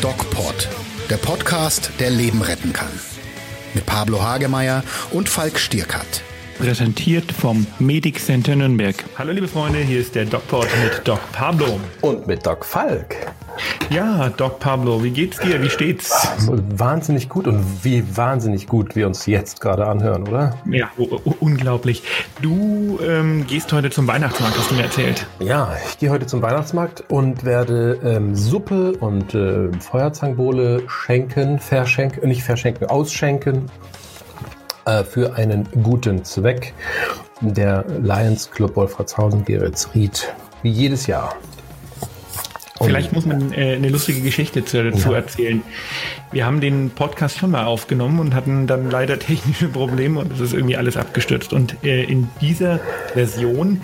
[0.00, 0.68] DocPod,
[1.10, 2.88] der Podcast, der Leben retten kann.
[3.74, 6.22] Mit Pablo Hagemeyer und Falk Stierkat.
[6.58, 8.94] Präsentiert vom Medic Center Nürnberg.
[9.18, 11.78] Hallo liebe Freunde, hier ist der DocPod mit Doc Pablo.
[12.00, 13.14] Und mit Doc Falk.
[13.90, 15.62] Ja, Doc Pablo, wie geht's dir?
[15.62, 16.28] Wie steht's?
[16.48, 20.56] Wahnsinnig gut und wie wahnsinnig gut wir uns jetzt gerade anhören, oder?
[20.70, 20.90] Ja,
[21.40, 22.02] unglaublich.
[22.40, 25.26] Du ähm, gehst heute zum Weihnachtsmarkt, hast du mir erzählt.
[25.40, 32.28] Ja, ich gehe heute zum Weihnachtsmarkt und werde ähm, Suppe und äh, Feuerzangenbowle schenken, verschenken,
[32.28, 33.70] nicht verschenken, ausschenken
[34.86, 36.72] äh, für einen guten Zweck.
[37.40, 40.32] Der Lions Club Wolfratshausen Geretsried.
[40.62, 41.36] Wie jedes Jahr.
[42.82, 45.16] Vielleicht muss man äh, eine lustige Geschichte dazu ja.
[45.16, 45.62] erzählen.
[46.30, 50.40] Wir haben den Podcast schon mal aufgenommen und hatten dann leider technische Probleme und es
[50.40, 51.52] ist irgendwie alles abgestürzt.
[51.52, 52.80] Und äh, in dieser
[53.14, 53.80] Version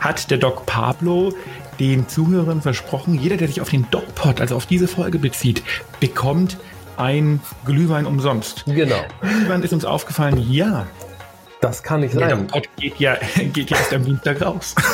[0.00, 1.32] hat der Doc Pablo
[1.80, 5.62] den Zuhörern versprochen, jeder, der sich auf den DocPod, also auf diese Folge bezieht,
[6.00, 6.58] bekommt
[6.96, 8.64] ein Glühwein umsonst.
[8.66, 9.04] Genau.
[9.22, 10.86] Irgendwann ist uns aufgefallen, ja.
[11.60, 12.28] Das kann nicht sein.
[12.28, 13.16] Der Pod geht ja,
[13.52, 14.74] geht ja erst am Dienstag raus.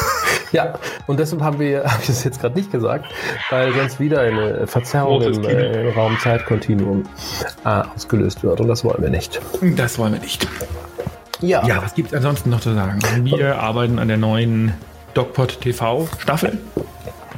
[0.52, 0.74] Ja,
[1.06, 3.06] und deshalb haben wir, habe ich das jetzt gerade nicht gesagt,
[3.50, 7.04] weil sonst wieder eine Verzerrung im äh, Raum-Zeit-Kontinuum
[7.64, 8.60] äh, ausgelöst wird.
[8.60, 9.40] Und das wollen wir nicht.
[9.76, 10.48] Das wollen wir nicht.
[11.40, 11.64] Ja.
[11.66, 13.00] Ja, was gibt es ansonsten noch zu sagen?
[13.22, 14.74] Wir arbeiten an der neuen
[15.14, 16.58] DocPod TV Staffel.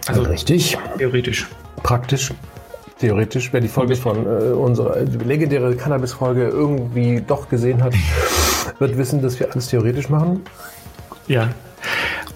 [0.06, 0.78] Also richtig.
[0.96, 1.48] Theoretisch.
[1.82, 2.32] Praktisch.
[3.02, 7.94] Theoretisch, wer die Folge von äh, unserer legendäre Cannabis-Folge irgendwie doch gesehen hat,
[8.78, 10.42] wird wissen, dass wir alles theoretisch machen.
[11.26, 11.48] Ja.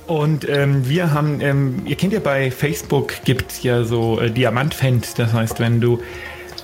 [0.09, 4.29] Und ähm, wir haben, ähm, ihr kennt ja bei Facebook gibt es ja so äh,
[4.29, 6.01] Diamant-Fans, das heißt, wenn du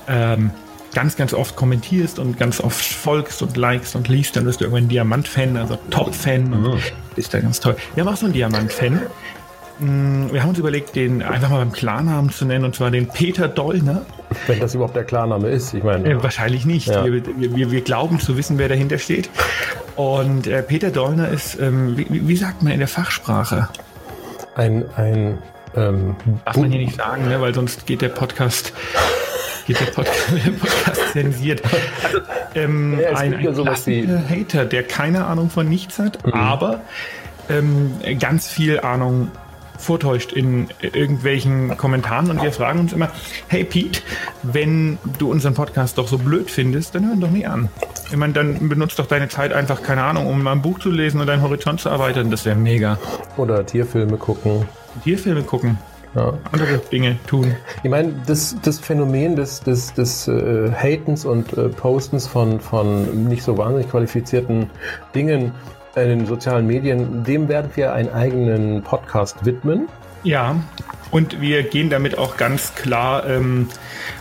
[0.09, 0.51] ähm,
[0.95, 4.65] ganz, ganz oft kommentierst und ganz oft folgst und likest und liest, dann wirst du
[4.65, 6.79] irgendwann Diamant-Fan, also Top-Fan mhm.
[7.15, 7.77] ist da ganz toll.
[7.95, 9.03] Wir haben auch so einen Diamant-Fan.
[9.83, 13.09] Mm, wir haben uns überlegt, den einfach mal beim Klarnamen zu nennen, und zwar den
[13.09, 14.03] Peter Dollner.
[14.47, 16.09] Wenn das überhaupt der Klarname ist, ich meine.
[16.09, 16.87] Äh, wahrscheinlich nicht.
[16.87, 17.05] Ja.
[17.05, 19.29] Wir, wir, wir, glauben zu wissen, wer dahinter steht.
[19.97, 23.69] Und äh, Peter Dollner ist, ähm, wie, wie, sagt man in der Fachsprache?
[24.55, 25.39] Ein, ein
[25.75, 27.41] ähm, Darf man hier nicht sagen, ne?
[27.41, 28.73] weil sonst geht der Podcast
[29.67, 31.63] geht der Podcast, der Podcast zensiert.
[31.65, 32.19] Also,
[32.55, 36.33] ähm, ja, ein, ein Hater, der keine Ahnung von nichts hat, mhm.
[36.33, 36.81] aber
[37.49, 39.31] ähm, ganz viel Ahnung
[39.79, 43.11] vortäuscht in irgendwelchen Kommentaren und wir fragen uns immer,
[43.49, 44.01] hey Pete,
[44.43, 47.69] wenn du unseren Podcast doch so blöd findest, dann hör ihn doch nie an.
[48.11, 50.91] Ich meine, dann benutzt doch deine Zeit einfach, keine Ahnung, um mal ein Buch zu
[50.91, 52.31] lesen und deinen Horizont zu erweitern.
[52.31, 52.99] Das wäre mega.
[53.37, 54.69] Oder Tierfilme gucken.
[55.03, 55.79] Tierfilme gucken.
[56.15, 56.35] Ja.
[56.53, 57.55] andere Dinge tun.
[57.83, 63.25] Ich meine, das, das Phänomen des, des, des äh, Hatens und äh, Postens von, von
[63.29, 64.69] nicht so wahnsinnig qualifizierten
[65.15, 65.53] Dingen
[65.95, 69.89] in den sozialen Medien, dem werden wir einen eigenen Podcast widmen.
[70.25, 70.57] Ja,
[71.11, 73.69] und wir gehen damit auch ganz klar ähm,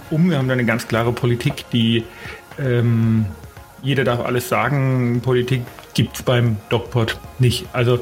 [0.10, 0.30] um.
[0.30, 2.04] Wir haben da eine ganz klare Politik, die
[2.60, 3.26] ähm,
[3.82, 5.22] jeder darf alles sagen.
[5.24, 5.62] Politik
[5.94, 7.68] gibt es beim DocPod nicht.
[7.74, 8.00] Also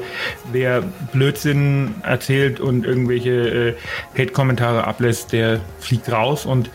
[0.52, 0.82] wer
[1.12, 3.74] Blödsinn erzählt und irgendwelche äh,
[4.18, 6.70] Hate-Kommentare ablässt, der fliegt raus und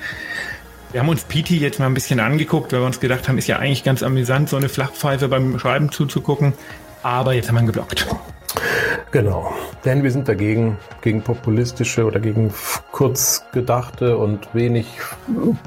[0.92, 3.48] wir haben uns PT jetzt mal ein bisschen angeguckt, weil wir uns gedacht haben, ist
[3.48, 6.54] ja eigentlich ganz amüsant, so eine Flachpfeife beim Schreiben zuzugucken.
[7.06, 8.08] Aber jetzt haben wir ihn geblockt.
[9.12, 9.54] Genau,
[9.86, 12.52] denn wir sind dagegen, gegen populistische oder gegen
[12.92, 14.88] kurz gedachte und wenig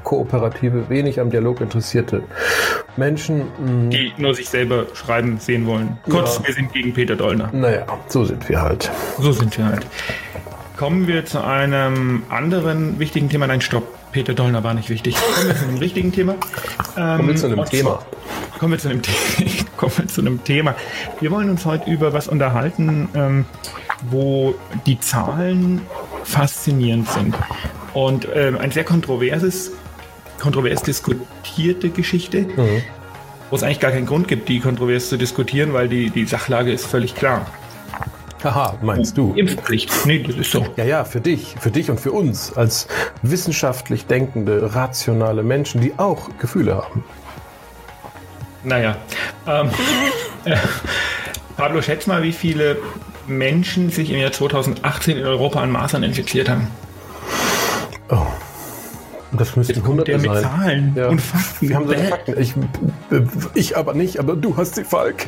[0.03, 2.23] kooperative, wenig am Dialog interessierte
[2.97, 3.43] Menschen.
[3.57, 5.97] Mm, Die nur sich selber schreiben sehen wollen.
[6.09, 6.47] Kurz, ja.
[6.47, 7.49] wir sind gegen Peter Dollner.
[7.53, 8.91] Naja, so sind wir halt.
[9.17, 9.87] So sind wir halt.
[10.75, 13.47] Kommen wir zu einem anderen wichtigen Thema.
[13.47, 13.87] Nein, stopp.
[14.11, 15.15] Peter Dollner war nicht wichtig.
[15.15, 16.35] Kommen wir zu einem richtigen Thema.
[16.97, 18.01] Ähm, kommen wir zu einem Thema.
[18.59, 19.01] Kommen wir zu einem,
[19.79, 20.75] kommen wir zu einem Thema.
[21.21, 23.45] Wir wollen uns heute über was unterhalten, ähm,
[24.09, 24.53] wo
[24.85, 25.81] die Zahlen
[26.25, 27.35] faszinierend sind.
[27.93, 29.71] Und ähm, ein sehr kontroverses,
[30.37, 32.81] kontrovers diskutierte Geschichte, mhm.
[33.49, 36.73] wo es eigentlich gar keinen Grund gibt, die kontrovers zu diskutieren, weil die, die Sachlage
[36.73, 37.45] ist völlig klar.
[38.43, 39.33] Haha, meinst du?
[39.33, 40.05] Impfpflicht.
[40.05, 40.65] Nee, das ist so.
[40.75, 42.87] Ja, ja, für dich, für dich und für uns als
[43.21, 47.03] wissenschaftlich denkende, rationale Menschen, die auch Gefühle haben.
[48.63, 48.97] Naja.
[49.47, 49.69] Ähm,
[50.45, 50.55] äh,
[51.57, 52.77] Pablo, schätz mal, wie viele
[53.27, 56.67] Menschen sich im Jahr 2018 in Europa an Masern infiziert haben.
[58.09, 58.25] Oh.
[59.31, 60.43] Das müssten Hunderte mit sein.
[60.43, 61.07] Zahlen ja.
[61.07, 61.69] und Fakten.
[61.69, 62.41] Wir haben solche Fakten.
[62.41, 62.53] Ich,
[63.53, 65.27] ich aber nicht, aber du hast sie, Falk.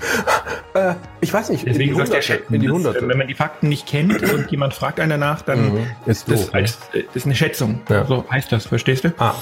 [0.74, 1.68] Äh, ich weiß nicht.
[1.68, 3.08] Deswegen in die, Hunderte, in die Hunderte.
[3.08, 5.88] Wenn man die Fakten nicht kennt und jemand fragt einen danach, dann mhm.
[6.08, 7.04] ist das, doof, als, ne?
[7.06, 7.82] das ist eine Schätzung.
[7.90, 8.06] Ja.
[8.06, 9.14] So heißt das, verstehst du?
[9.20, 9.36] Ah.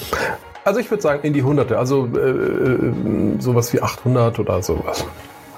[0.70, 2.94] Also ich würde sagen in die Hunderte, also äh, äh
[3.40, 5.04] sowas wie 800 oder sowas.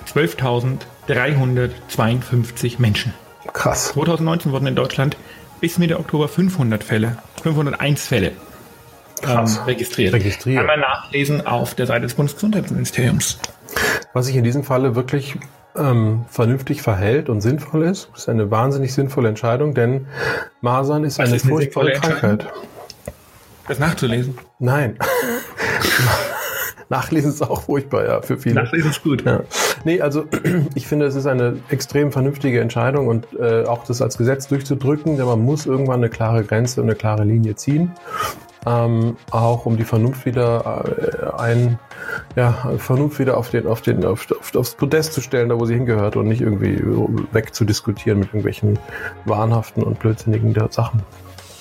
[0.07, 3.13] 12.352 Menschen.
[3.51, 3.89] Krass.
[3.89, 5.17] 2019 wurden in Deutschland
[5.59, 8.31] bis Mitte Oktober 500 Fälle, 501 Fälle
[9.27, 10.13] ähm, registriert.
[10.13, 10.59] registriert.
[10.59, 13.37] Kann man nachlesen auf der Seite des Bundesgesundheitsministeriums.
[14.13, 15.37] Was sich in diesem Falle wirklich
[15.75, 20.07] ähm, vernünftig verhält und sinnvoll ist, ist eine wahnsinnig sinnvolle Entscheidung, denn
[20.61, 22.47] Masern ist Was eine, ist eine furchtbare Krankheit.
[23.67, 24.37] Das nachzulesen?
[24.59, 24.97] Nein.
[26.91, 28.55] Nachlesen ist auch furchtbar, ja, für viele.
[28.55, 29.23] Nachlesen ist gut.
[29.25, 29.41] Ja.
[29.85, 30.25] Nee, also
[30.75, 35.15] ich finde, es ist eine extrem vernünftige Entscheidung und äh, auch das als Gesetz durchzudrücken,
[35.15, 37.93] denn man muss irgendwann eine klare Grenze und eine klare Linie ziehen.
[38.65, 41.79] Ähm, auch um die Vernunft wieder äh, ein,
[42.35, 45.65] ja, Vernunft wieder auf den, auf den, auf, auf, aufs Podest zu stellen, da wo
[45.65, 46.79] sie hingehört und nicht irgendwie
[47.31, 48.77] wegzudiskutieren mit irgendwelchen
[49.25, 51.01] wahnhaften und blödsinnigen Sachen.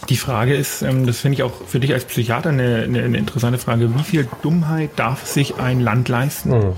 [0.08, 3.18] Die Frage ist, ähm, das finde ich auch für dich als Psychiater eine, eine, eine,
[3.18, 6.52] interessante Frage, wie viel Dummheit darf sich ein Land leisten?
[6.52, 6.72] Hm.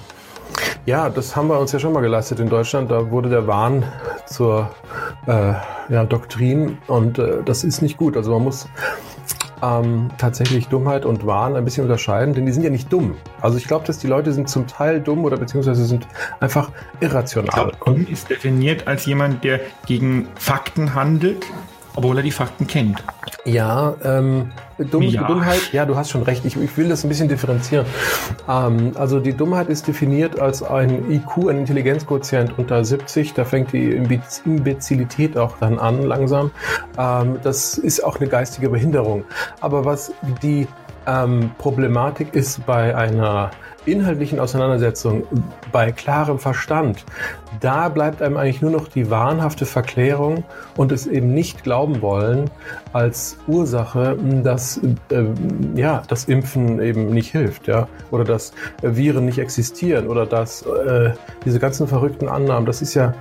[0.84, 2.90] Ja, das haben wir uns ja schon mal geleistet in Deutschland.
[2.90, 3.84] Da wurde der Wahn
[4.26, 4.69] zur
[5.26, 5.54] äh,
[5.88, 8.16] ja, Doktrin und äh, das ist nicht gut.
[8.16, 8.69] Also man muss
[9.62, 13.14] ähm, tatsächlich Dummheit und Wahn ein bisschen unterscheiden, denn die sind ja nicht dumm.
[13.40, 16.06] Also ich glaube, dass die Leute sind zum Teil dumm oder beziehungsweise sind
[16.40, 16.70] einfach
[17.00, 17.48] irrational.
[17.48, 21.46] Ich glaub, dumm ist definiert als jemand, der gegen Fakten handelt,
[21.94, 23.03] obwohl er die Fakten kennt.
[23.44, 25.27] Ja, ähm, Dumm, ja.
[25.27, 26.44] Dummheit, ja, du hast schon recht.
[26.44, 27.87] Ich, ich will das ein bisschen differenzieren.
[28.49, 33.35] Ähm, also die Dummheit ist definiert als ein IQ, ein Intelligenzquotient unter 70.
[33.35, 36.50] Da fängt die Imbezilität auch dann an, langsam.
[36.99, 39.25] Ähm, das ist auch eine geistige Behinderung.
[39.61, 40.12] Aber was
[40.43, 40.67] die
[41.06, 43.50] ähm, Problematik ist bei einer
[43.87, 45.25] inhaltlichen Auseinandersetzung,
[45.72, 47.04] bei klarem Verstand,
[47.60, 50.44] da bleibt einem eigentlich nur noch die wahnhafte Verklärung
[50.76, 52.50] und es eben nicht glauben wollen
[52.93, 54.78] als Ursache, dass
[55.10, 55.25] äh,
[55.75, 58.52] ja das Impfen eben nicht hilft, ja, oder dass
[58.82, 61.12] Viren nicht existieren oder dass äh,
[61.44, 63.14] diese ganzen verrückten Annahmen, das ist ja,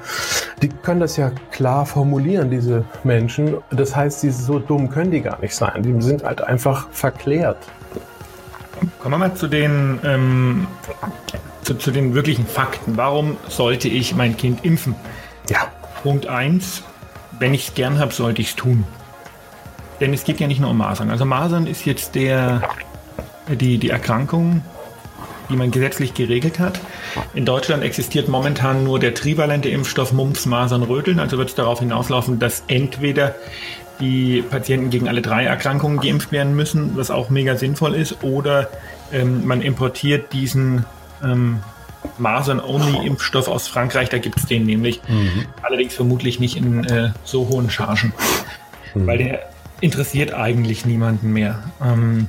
[0.62, 3.58] die können das ja klar formulieren, diese Menschen.
[3.72, 5.82] Das heißt, sie so dumm können die gar nicht sein.
[5.82, 7.58] Die sind halt einfach verklärt.
[9.00, 10.68] Kommen wir mal zu den, ähm,
[11.64, 12.98] zu, zu, den wirklichen Fakten.
[12.98, 14.96] Warum sollte ich mein Kind impfen?
[15.50, 15.68] Ja.
[16.04, 16.84] Punkt 1.
[17.40, 18.86] Wenn ich es gern habe, sollte ich es tun.
[20.00, 21.12] Denn es geht ja nicht nur um Masern.
[21.12, 22.64] Also Masern ist jetzt der,
[23.48, 24.64] die, die Erkrankung,
[25.50, 26.80] die man gesetzlich geregelt hat.
[27.36, 31.20] In Deutschland existiert momentan nur der trivalente Impfstoff Mumps, Masern, Röteln.
[31.20, 33.36] Also wird es darauf hinauslaufen, dass entweder
[34.02, 38.70] die Patienten gegen alle drei Erkrankungen geimpft werden müssen, was auch mega sinnvoll ist, oder
[39.14, 40.86] ähm, man importiert diesen
[41.24, 41.60] ähm,
[42.18, 45.46] Masern-Only-Impfstoff aus Frankreich, da gibt es den nämlich, mhm.
[45.62, 48.12] allerdings vermutlich nicht in äh, so hohen Chargen,
[48.94, 49.08] mhm.
[49.08, 49.50] weil der
[49.80, 51.64] interessiert eigentlich niemanden mehr.
[51.84, 52.28] Ähm,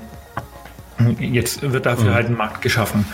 [1.19, 2.15] Jetzt wird dafür mhm.
[2.15, 3.07] halt ein Markt geschaffen.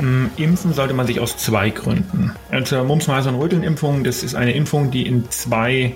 [0.00, 2.32] Ähm, impfen sollte man sich aus zwei Gründen.
[2.50, 5.94] Also Mumps, Masern, Röteln-Impfung, das ist eine Impfung, die in zwei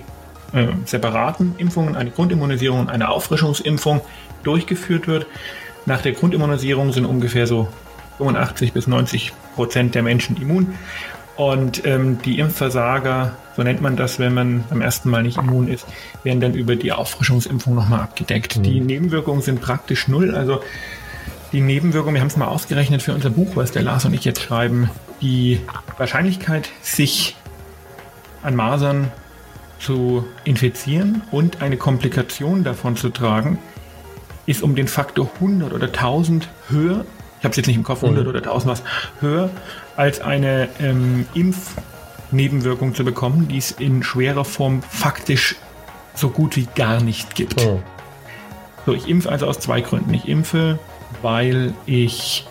[0.53, 4.01] äh, separaten Impfungen, eine Grundimmunisierung und eine Auffrischungsimpfung
[4.43, 5.27] durchgeführt wird.
[5.85, 7.67] Nach der Grundimmunisierung sind ungefähr so
[8.17, 10.75] 85 bis 90 Prozent der Menschen immun.
[11.37, 15.67] Und ähm, die Impfversager, so nennt man das, wenn man beim ersten Mal nicht immun
[15.67, 15.87] ist,
[16.23, 18.57] werden dann über die Auffrischungsimpfung nochmal abgedeckt.
[18.57, 18.63] Mhm.
[18.63, 20.35] Die Nebenwirkungen sind praktisch null.
[20.35, 20.61] Also
[21.51, 24.23] die Nebenwirkungen, wir haben es mal ausgerechnet für unser Buch, was der Lars und ich
[24.23, 24.89] jetzt schreiben,
[25.21, 25.59] die
[25.97, 27.35] Wahrscheinlichkeit, sich
[28.43, 29.11] an Masern
[29.81, 33.59] zu infizieren und eine Komplikation davon zu tragen,
[34.45, 37.05] ist um den Faktor 100 oder 1000 höher.
[37.39, 38.29] Ich habe es jetzt nicht im Kopf, 100 mhm.
[38.29, 38.83] oder 1000 was
[39.19, 39.49] höher,
[39.95, 45.55] als eine ähm, Impfnebenwirkung zu bekommen, die es in schwerer Form faktisch
[46.13, 47.65] so gut wie gar nicht gibt.
[47.65, 47.79] Mhm.
[48.85, 50.13] So, ich impfe also aus zwei Gründen.
[50.13, 50.79] Ich impfe,
[51.21, 52.47] weil ich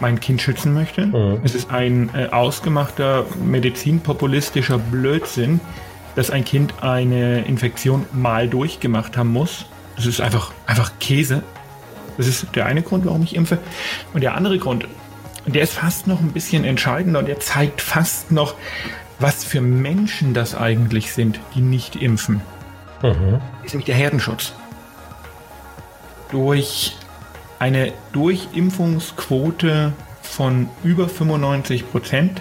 [0.00, 1.06] mein Kind schützen möchte.
[1.06, 1.40] Mhm.
[1.44, 5.60] Es ist ein äh, ausgemachter medizinpopulistischer Blödsinn,
[6.14, 9.66] dass ein Kind eine Infektion mal durchgemacht haben muss.
[9.96, 11.42] Das ist einfach, einfach Käse.
[12.16, 13.58] Das ist der eine Grund, warum ich impfe.
[14.12, 14.86] Und der andere Grund,
[15.46, 18.54] und der ist fast noch ein bisschen entscheidender und der zeigt fast noch,
[19.18, 22.40] was für Menschen das eigentlich sind, die nicht impfen.
[23.02, 23.40] Mhm.
[23.62, 24.52] Ist nämlich der Herdenschutz.
[26.30, 26.96] Durch
[27.58, 29.92] eine Durchimpfungsquote
[30.22, 32.40] von über 95 Prozent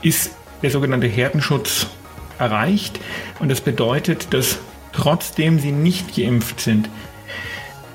[0.00, 0.32] ist
[0.62, 1.88] der sogenannte Herdenschutz
[2.38, 3.00] erreicht.
[3.38, 4.58] Und das bedeutet, dass
[4.92, 6.88] trotzdem sie nicht geimpft sind,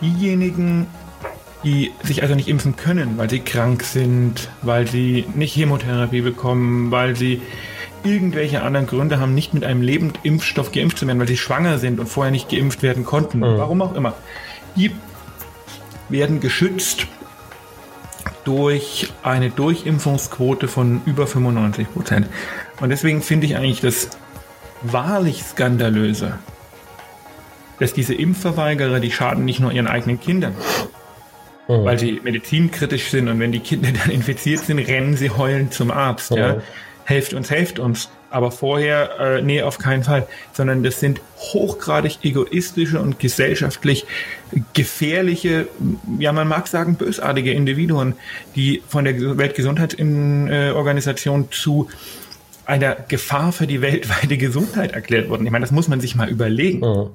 [0.01, 0.87] diejenigen,
[1.63, 6.91] die sich also nicht impfen können, weil sie krank sind, weil sie nicht Chemotherapie bekommen,
[6.91, 7.41] weil sie
[8.03, 11.99] irgendwelche anderen Gründe haben, nicht mit einem Lebendimpfstoff geimpft zu werden, weil sie schwanger sind
[11.99, 13.57] und vorher nicht geimpft werden konnten, mhm.
[13.57, 14.13] warum auch immer,
[14.75, 14.91] die
[16.09, 17.07] werden geschützt
[18.43, 22.27] durch eine Durchimpfungsquote von über 95 Prozent.
[22.81, 24.09] Und deswegen finde ich eigentlich, dass
[24.83, 26.39] wahrlich skandalöse,
[27.79, 30.55] dass diese Impfverweigerer, die schaden nicht nur ihren eigenen Kindern,
[31.67, 31.85] mhm.
[31.85, 35.91] weil sie medizinkritisch sind und wenn die Kinder dann infiziert sind, rennen sie heulend zum
[35.91, 36.31] Arzt.
[36.31, 36.37] Mhm.
[36.37, 36.61] Ja?
[37.05, 38.09] Helft uns, helft uns.
[38.29, 40.27] Aber vorher, äh, nee, auf keinen Fall.
[40.53, 44.05] Sondern das sind hochgradig egoistische und gesellschaftlich
[44.73, 45.67] gefährliche,
[46.17, 48.15] ja, man mag sagen, bösartige Individuen,
[48.55, 51.89] die von der Weltgesundheitsorganisation zu
[52.65, 55.45] einer Gefahr für die weltweite Gesundheit erklärt wurden.
[55.45, 56.79] Ich meine, das muss man sich mal überlegen.
[56.79, 57.09] Mhm.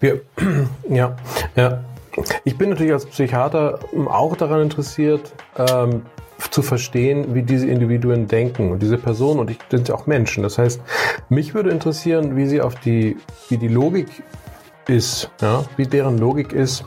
[0.00, 0.20] Wir,
[0.88, 1.16] ja,
[1.56, 1.84] ja.
[2.44, 6.02] Ich bin natürlich als Psychiater auch daran interessiert, ähm,
[6.50, 10.42] zu verstehen, wie diese Individuen denken und diese Personen und ich sind ja auch Menschen.
[10.42, 10.80] Das heißt,
[11.28, 13.16] mich würde interessieren, wie sie auf die,
[13.48, 14.08] wie die Logik
[14.86, 16.84] ist, ja, wie deren Logik ist.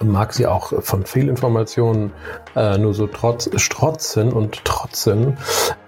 [0.00, 2.12] Mag sie auch von Fehlinformationen
[2.54, 5.36] äh, nur so trotz, strotzen und trotzen,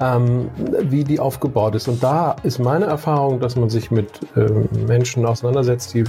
[0.00, 0.50] ähm,
[0.80, 1.88] wie die aufgebaut ist.
[1.88, 4.50] Und da ist meine Erfahrung, dass man sich mit äh,
[4.86, 6.04] Menschen auseinandersetzt, die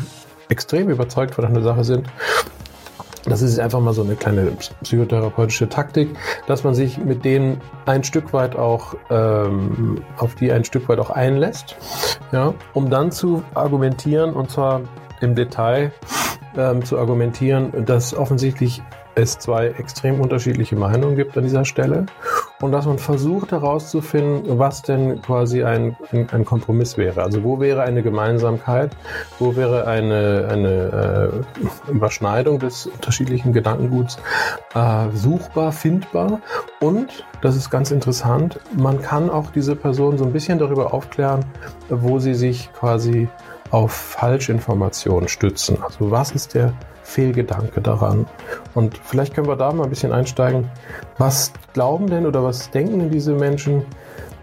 [0.50, 2.08] extrem überzeugt von einer Sache sind
[3.26, 4.52] das ist einfach mal so eine kleine
[4.84, 6.10] psychotherapeutische Taktik,
[6.48, 11.00] dass man sich mit denen ein Stück weit auch ähm, auf die ein Stück weit
[11.00, 11.76] auch einlässt,
[12.32, 14.82] ja, um dann zu argumentieren und zwar
[15.22, 15.92] im Detail
[16.58, 18.82] ähm, zu argumentieren, dass offensichtlich
[19.16, 22.06] es zwei extrem unterschiedliche Meinungen gibt an dieser Stelle
[22.62, 27.22] und dass man versucht herauszufinden, was denn quasi ein, ein, ein Kompromiss wäre.
[27.22, 28.96] Also wo wäre eine Gemeinsamkeit,
[29.40, 31.42] wo wäre eine, eine
[31.90, 34.18] äh, Überschneidung des unterschiedlichen Gedankenguts
[34.76, 36.40] äh, suchbar, findbar
[36.80, 41.44] und, das ist ganz interessant, man kann auch diese Person so ein bisschen darüber aufklären,
[41.90, 43.28] wo sie sich quasi
[43.72, 45.78] auf Falschinformationen stützen.
[45.82, 46.74] Also was ist der
[47.12, 48.26] Fehlgedanke daran.
[48.74, 50.70] Und vielleicht können wir da mal ein bisschen einsteigen.
[51.18, 53.84] Was glauben denn oder was denken denn diese Menschen?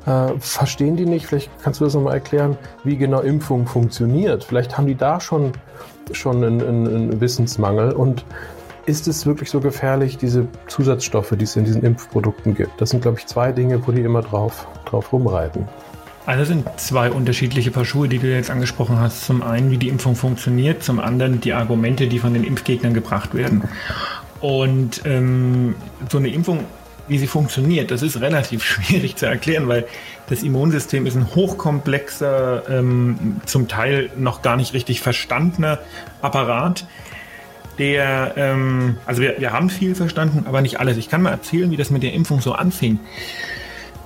[0.07, 1.27] Äh, verstehen die nicht?
[1.27, 4.45] Vielleicht kannst du das nochmal erklären, wie genau Impfung funktioniert.
[4.45, 5.53] Vielleicht haben die da schon,
[6.13, 8.25] schon einen, einen Wissensmangel und
[8.87, 12.81] ist es wirklich so gefährlich, diese Zusatzstoffe, die es in diesen Impfprodukten gibt?
[12.81, 15.69] Das sind, glaube ich, zwei Dinge, wo die immer drauf, drauf rumreiten.
[16.29, 19.25] Also sind zwei unterschiedliche Paar Schuhe, die du jetzt angesprochen hast.
[19.25, 23.35] Zum einen, wie die Impfung funktioniert, zum anderen die Argumente, die von den Impfgegnern gebracht
[23.35, 23.63] werden.
[24.41, 25.75] Und ähm,
[26.13, 26.65] so eine Impfung,
[27.09, 29.87] wie sie funktioniert, das ist relativ schwierig zu erklären, weil
[30.29, 35.79] das Immunsystem ist ein hochkomplexer, ähm, zum Teil noch gar nicht richtig verstandener
[36.21, 36.85] Apparat
[37.79, 40.99] der, ähm, also wir, wir haben viel verstanden, aber nicht alles.
[40.99, 42.99] Ich kann mal erzählen, wie das mit der Impfung so anfing.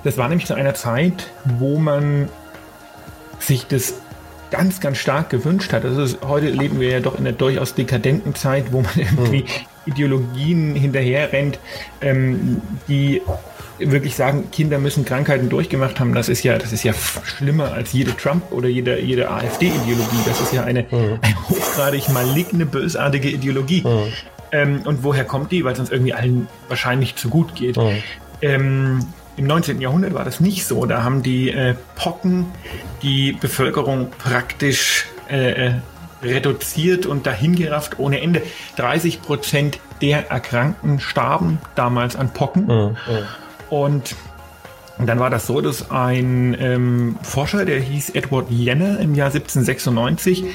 [0.03, 2.29] Das war nämlich zu einer Zeit, wo man
[3.39, 3.95] sich das
[4.51, 5.83] ganz, ganz stark gewünscht hat.
[5.83, 9.47] Also heute leben wir ja doch in einer durchaus dekadenten Zeit, wo man irgendwie hm.
[9.85, 11.59] Ideologien hinterherrennt,
[12.01, 13.21] ähm, die
[13.79, 16.13] wirklich sagen, Kinder müssen Krankheiten durchgemacht haben.
[16.13, 20.19] Das ist ja, das ist ja schlimmer als jede Trump oder jede, jede AfD-Ideologie.
[20.25, 21.19] Das ist ja eine, mhm.
[21.21, 23.81] eine hochgradig maligne, bösartige Ideologie.
[23.81, 24.13] Mhm.
[24.51, 25.65] Ähm, und woher kommt die?
[25.65, 27.77] Weil es uns irgendwie allen wahrscheinlich zu gut geht.
[27.77, 28.03] Mhm.
[28.41, 28.99] Ähm,
[29.37, 29.81] im 19.
[29.81, 30.85] Jahrhundert war das nicht so.
[30.85, 32.45] Da haben die äh, Pocken
[33.01, 35.73] die Bevölkerung praktisch äh, äh
[36.21, 38.41] reduziert und dahingerafft ohne Ende.
[38.77, 42.65] 30 Prozent der Erkrankten starben damals an Pocken.
[42.65, 42.97] Mhm, mhm.
[43.69, 44.15] Und
[44.99, 50.45] dann war das so, dass ein ähm, Forscher, der hieß Edward Jenner im Jahr 1796,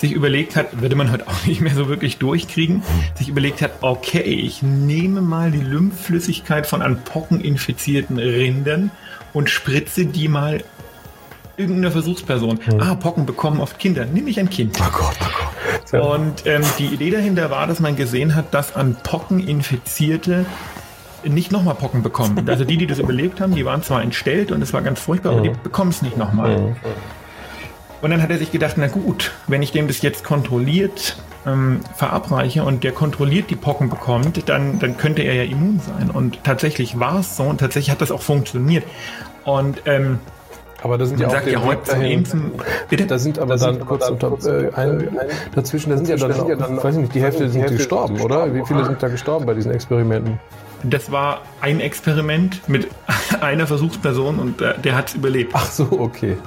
[0.00, 2.82] sich überlegt hat, würde man heute auch nicht mehr so wirklich durchkriegen,
[3.14, 8.90] sich überlegt hat, okay, ich nehme mal die Lymphflüssigkeit von an Pocken infizierten Rindern
[9.32, 10.64] und spritze die mal
[11.56, 12.58] irgendeiner Versuchsperson.
[12.66, 12.80] Mhm.
[12.80, 14.06] Ah, Pocken bekommen oft Kinder.
[14.06, 14.78] Nehme ich ein Kind.
[14.80, 15.26] Oh Gott, oh
[15.92, 16.02] Gott.
[16.02, 20.46] Und ähm, die Idee dahinter war, dass man gesehen hat, dass an Pocken infizierte
[21.24, 22.44] nicht nochmal Pocken bekommen.
[22.48, 25.32] Also die, die das überlebt haben, die waren zwar entstellt und es war ganz furchtbar,
[25.32, 25.62] aber die mhm.
[25.62, 26.74] bekommen es nicht nochmal.
[28.02, 31.16] Und dann hat er sich gedacht, na gut, wenn ich dem das jetzt kontrolliert
[31.46, 36.10] ähm, verabreiche und der kontrolliert die Pocken bekommt, dann, dann könnte er ja immun sein.
[36.10, 38.84] Und tatsächlich war es so und tatsächlich hat das auch funktioniert.
[39.44, 40.18] Und ähm,
[40.82, 42.52] aber da sind ja auch ja heute dahin, Impfen,
[42.88, 43.06] bitte?
[43.06, 45.18] Da sind aber da dann sind kurz unter, äh, ein,
[45.54, 47.76] dazwischen, da sind ja dann, ja dann weiß ich nicht, die Hälfte die sind Hälfte
[47.76, 48.54] gestorben, sind oder?
[48.54, 50.40] Wie viele sind da gestorben bei diesen Experimenten?
[50.82, 52.88] Das war ein Experiment mit
[53.42, 55.52] einer Versuchsperson und äh, der hat es überlebt.
[55.54, 56.38] Ach so, okay.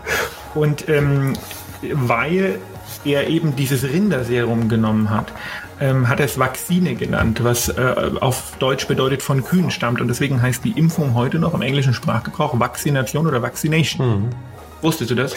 [0.55, 1.33] Und ähm,
[1.81, 2.59] weil
[3.05, 5.33] er eben dieses Rinderserum genommen hat,
[5.79, 9.99] ähm, hat er es Vakzine genannt, was äh, auf Deutsch bedeutet von Kühen stammt.
[9.99, 14.23] Und deswegen heißt die Impfung heute noch im englischen Sprachgebrauch Vaccination oder Vaccination.
[14.23, 14.29] Mhm.
[14.81, 15.33] Wusstest du das?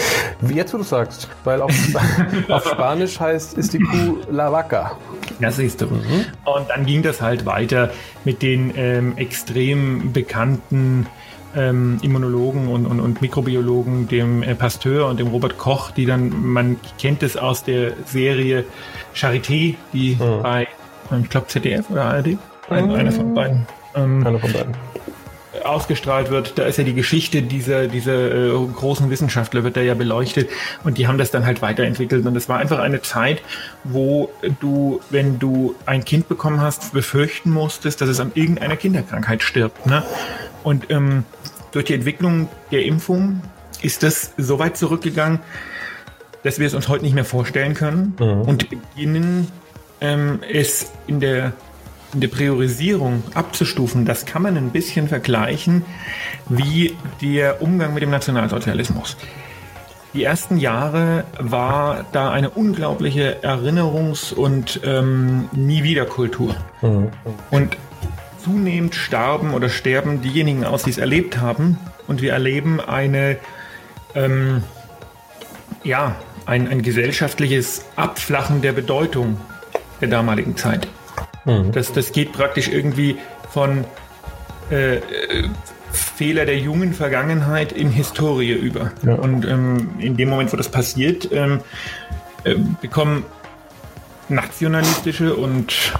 [0.53, 1.73] Jetzt, wo du sagst, weil auf,
[2.49, 4.99] auf Spanisch heißt, ist die Kuh La Vaca.
[5.41, 5.87] Das siehst du.
[5.87, 6.27] Mhm.
[6.45, 7.91] Und dann ging das halt weiter
[8.25, 11.07] mit den ähm, extrem bekannten
[11.57, 16.31] ähm, Immunologen und, und, und Mikrobiologen, dem äh, Pasteur und dem Robert Koch, die dann,
[16.45, 18.65] man kennt es aus der Serie
[19.15, 20.43] Charité, die mhm.
[20.43, 20.69] bei,
[21.21, 22.95] ich glaube ZDF oder ARD, ein, mhm.
[22.95, 23.67] einer von beiden.
[23.95, 24.75] Ähm, einer von beiden
[25.65, 29.95] ausgestrahlt wird, da ist ja die Geschichte dieser, dieser äh, großen Wissenschaftler, wird da ja
[29.95, 30.49] beleuchtet
[30.85, 33.43] und die haben das dann halt weiterentwickelt und es war einfach eine Zeit,
[33.85, 39.43] wo du, wenn du ein Kind bekommen hast, befürchten musstest, dass es an irgendeiner Kinderkrankheit
[39.43, 39.87] stirbt.
[39.87, 40.03] Ne?
[40.67, 41.23] Und ähm,
[41.71, 43.41] durch die Entwicklung der Impfung
[43.83, 45.39] ist das so weit zurückgegangen,
[46.43, 48.41] dass wir es uns heute nicht mehr vorstellen können mhm.
[48.43, 49.47] und beginnen
[50.01, 51.53] ähm, es in der
[52.15, 55.85] der Priorisierung abzustufen, das kann man ein bisschen vergleichen
[56.49, 59.17] wie der Umgang mit dem Nationalsozialismus.
[60.15, 66.57] Die ersten Jahre war da eine unglaubliche Erinnerungs- und ähm, Nie-Wieder-Kultur.
[66.81, 67.11] Mhm.
[67.51, 67.77] Und
[68.47, 71.79] zunehmend starben oder sterben diejenigen aus, die es erlebt haben.
[72.07, 73.38] Und wir erleben eine,
[74.15, 74.62] ähm,
[75.83, 76.15] ja,
[76.47, 79.41] ein, ein gesellschaftliches Abflachen der Bedeutung
[80.00, 80.87] der damaligen Zeit.
[81.45, 81.73] Mhm.
[81.73, 83.17] Das, das geht praktisch irgendwie
[83.50, 83.85] von
[84.71, 84.99] äh,
[85.91, 88.93] Fehler der jungen Vergangenheit in Historie über.
[89.03, 89.15] Ja.
[89.15, 91.62] Und ähm, in dem Moment, wo das passiert, ähm,
[92.45, 93.25] äh, bekommen
[94.29, 95.95] nationalistische und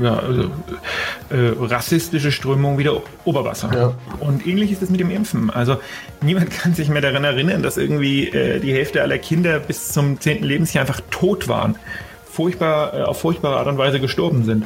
[0.00, 0.50] ja, also,
[1.30, 3.70] äh, rassistische Strömungen wieder Oberwasser.
[3.74, 3.94] Ja.
[4.20, 5.50] Und ähnlich ist es mit dem Impfen.
[5.50, 5.78] Also
[6.22, 10.20] niemand kann sich mehr daran erinnern, dass irgendwie äh, die Hälfte aller Kinder bis zum
[10.20, 10.42] 10.
[10.42, 11.76] Lebensjahr einfach tot waren
[12.36, 14.64] furchtbar, äh, auf furchtbare Art und Weise gestorben sind.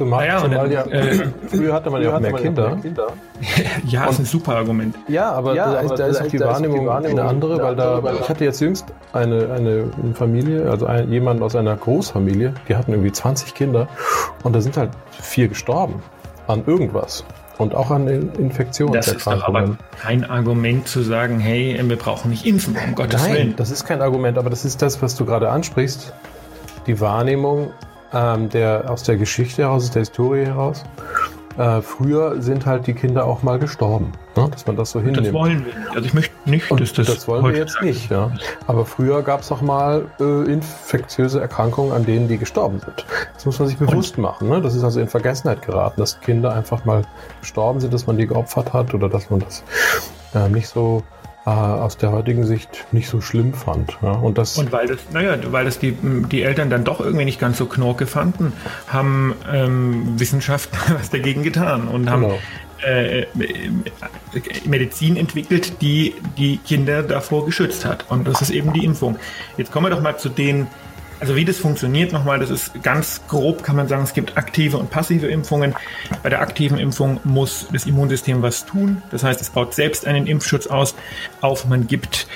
[0.00, 2.78] Zumal, naja, zumal dann, ja, äh, früher hatte man ja auch mehr Kinder.
[2.80, 3.08] Kinder.
[3.86, 4.94] ja, und, ist ein super Argument.
[5.08, 8.02] Ja, aber ja, da, ist, da ist, die Wahrnehmung, die Wahrnehmung eine andere, weil da,
[8.18, 12.92] ich hatte jetzt jüngst eine, eine Familie, also ein, jemand aus einer Großfamilie, die hatten
[12.92, 13.88] irgendwie 20 Kinder
[14.42, 14.88] und da sind halt
[15.20, 16.02] vier gestorben
[16.46, 17.22] an irgendwas
[17.58, 18.94] und auch an Infektionen.
[18.94, 23.20] Das ist doch aber kein Argument zu sagen, hey, wir brauchen nicht impfen, um Gottes
[23.20, 23.56] Nein, Willen.
[23.56, 26.14] das ist kein Argument, aber das ist das, was du gerade ansprichst
[26.86, 27.72] die Wahrnehmung
[28.12, 30.84] ähm, der, aus der Geschichte heraus, aus der Historie heraus.
[31.58, 34.48] Äh, früher sind halt die Kinder auch mal gestorben, ne?
[34.50, 35.26] dass man das so hinnimmt.
[35.26, 35.72] Das wollen wir.
[35.92, 37.06] Also ich möchte nicht, Und dass das.
[37.06, 38.30] Das wollen wir jetzt nicht, ja.
[38.68, 43.04] Aber früher gab es auch mal äh, infektiöse Erkrankungen, an denen die gestorben sind.
[43.34, 44.22] Das muss man sich bewusst Und?
[44.22, 44.48] machen.
[44.48, 44.62] Ne?
[44.62, 47.02] Das ist also in Vergessenheit geraten, dass Kinder einfach mal
[47.40, 49.64] gestorben sind, dass man die geopfert hat oder dass man das
[50.34, 51.02] äh, nicht so
[51.46, 53.96] äh, aus der heutigen Sicht nicht so schlimm fand.
[54.02, 54.12] Ja?
[54.12, 57.40] Und, das und weil das, naja, weil das die, die Eltern dann doch irgendwie nicht
[57.40, 58.52] ganz so knorke fanden,
[58.88, 62.38] haben ähm, Wissenschaftler was dagegen getan und haben genau.
[62.86, 63.26] äh,
[64.66, 68.04] Medizin entwickelt, die die Kinder davor geschützt hat.
[68.10, 69.16] Und das ist eben die Impfung.
[69.56, 70.66] Jetzt kommen wir doch mal zu den
[71.20, 74.78] also wie das funktioniert nochmal, das ist ganz grob, kann man sagen, es gibt aktive
[74.78, 75.74] und passive Impfungen.
[76.22, 79.02] Bei der aktiven Impfung muss das Immunsystem was tun.
[79.10, 80.94] Das heißt, es baut selbst einen Impfschutz aus,
[81.42, 81.66] auf.
[81.66, 82.26] Man gibt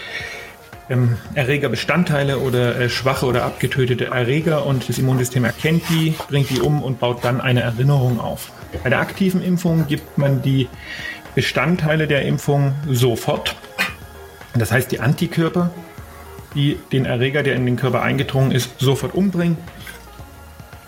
[0.91, 6.61] ähm, Erregerbestandteile oder äh, schwache oder abgetötete Erreger und das Immunsystem erkennt die, bringt die
[6.61, 8.53] um und baut dann eine Erinnerung auf.
[8.83, 10.69] Bei der aktiven Impfung gibt man die
[11.35, 13.57] Bestandteile der Impfung sofort.
[14.55, 15.71] Das heißt, die Antikörper
[16.55, 19.57] die den Erreger, der in den Körper eingedrungen ist, sofort umbringen.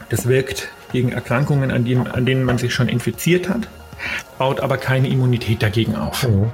[0.09, 3.69] Das wirkt gegen Erkrankungen, an, die, an denen man sich schon infiziert hat,
[4.39, 6.29] baut aber keine Immunität dagegen auf.
[6.29, 6.51] Mhm.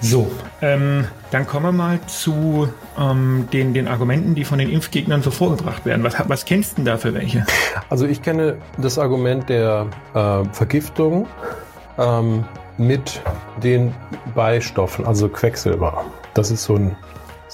[0.00, 2.68] So, ähm, dann kommen wir mal zu
[2.98, 6.04] ähm, den, den Argumenten, die von den Impfgegnern so vorgebracht werden.
[6.04, 7.46] Was, was kennst du denn da für welche?
[7.88, 11.26] Also ich kenne das Argument der äh, Vergiftung
[11.98, 12.44] ähm,
[12.76, 13.22] mit
[13.62, 13.94] den
[14.34, 16.04] Beistoffen, also Quecksilber.
[16.34, 16.96] Das ist so ein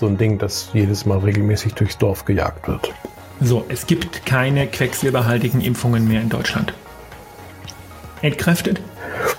[0.01, 2.93] so ein Ding, das jedes Mal regelmäßig durchs Dorf gejagt wird.
[3.41, 6.73] So, es gibt keine quecksilberhaltigen Impfungen mehr in Deutschland.
[8.23, 8.81] Entkräftet?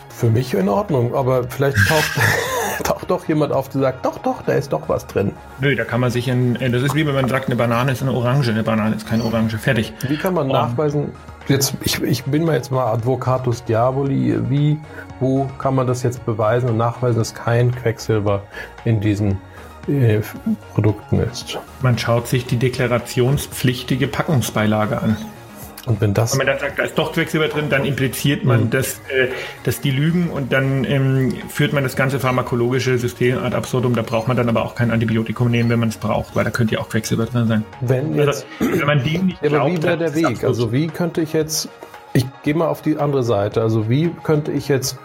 [0.09, 2.11] Für mich in Ordnung, aber vielleicht taucht,
[2.83, 5.33] taucht doch jemand auf, der sagt, doch, doch, da ist doch was drin.
[5.59, 8.03] Nö, da kann man sich in, das ist wie wenn man sagt, eine Banane ist
[8.03, 9.93] eine Orange, eine Banane ist keine Orange, fertig.
[10.07, 11.11] Wie kann man um, nachweisen,
[11.47, 14.79] jetzt, ich, ich bin mal jetzt mal Advocatus Diaboli, wie,
[15.19, 18.43] wo kann man das jetzt beweisen und nachweisen, dass kein Quecksilber
[18.85, 19.39] in diesen
[19.87, 20.21] äh,
[20.73, 21.57] Produkten ist.
[21.81, 25.17] Man schaut sich die deklarationspflichtige Packungsbeilage an.
[25.85, 26.33] Und wenn das.
[26.33, 28.69] Wenn man dann sagt, da ist doch Quecksilber drin, dann impliziert man, mhm.
[28.69, 29.29] dass, äh,
[29.63, 33.95] dass die lügen und dann ähm, führt man das ganze pharmakologische System ad absurdum.
[33.95, 36.51] Da braucht man dann aber auch kein Antibiotikum nehmen, wenn man es braucht, weil da
[36.51, 37.65] könnte ja auch Quecksilber drin sein.
[37.81, 40.43] Wenn, also, jetzt, also, wenn man dem nicht glaubt, ja, aber wie wäre der Weg?
[40.43, 41.67] Also wie könnte ich jetzt,
[42.13, 44.99] ich gehe mal auf die andere Seite, also wie könnte ich jetzt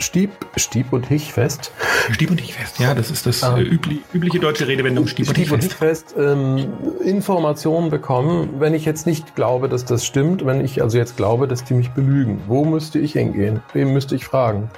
[0.00, 1.72] Stieb, Stieb und Hichfest.
[2.10, 3.58] Stieb und Hichfest, ja, das ist das ah.
[3.58, 6.14] äh, übli übliche deutsche Redewendung Stieb, Stieb und Hichfest.
[6.16, 6.72] Und Hichfest ähm,
[7.04, 11.46] Informationen bekommen, wenn ich jetzt nicht glaube, dass das stimmt, wenn ich also jetzt glaube,
[11.46, 12.40] dass die mich belügen.
[12.46, 13.60] Wo müsste ich hingehen?
[13.74, 14.70] Wem müsste ich fragen?